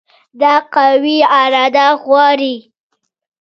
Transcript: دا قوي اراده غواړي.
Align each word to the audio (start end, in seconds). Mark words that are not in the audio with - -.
دا 0.41 0.53
قوي 0.75 1.17
اراده 1.41 1.87
غواړي. 2.03 2.55